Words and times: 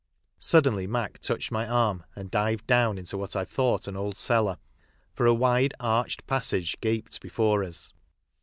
Suddenly 0.39 0.87
Mac 0.87 1.19
touched 1.19 1.51
my 1.51 1.67
arm 1.67 2.05
and 2.15 2.31
dived 2.31 2.65
down 2.65 2.97
into 2.97 3.19
what 3.19 3.35
I 3.35 3.45
thought 3.45 3.87
an 3.87 3.95
old 3.95 4.17
cellar, 4.17 4.57
for 5.13 5.27
a 5.27 5.33
wide, 5.35 5.75
arched 5.79 6.25
passage 6.25 6.75
gaped 6.81 7.21
before 7.21 7.63
us. 7.63 7.93